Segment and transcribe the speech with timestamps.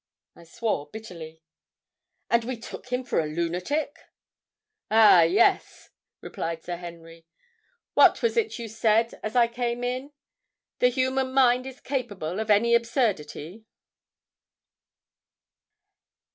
[0.35, 1.43] I swore bitterly.
[2.27, 3.99] "And we took him for a lunatic!"
[4.89, 7.27] "Ah, yes!" replied Sir Henry.
[7.93, 10.11] "What was it you said as I came in?
[10.79, 13.67] 'The human mind is capable of any absurdity!'"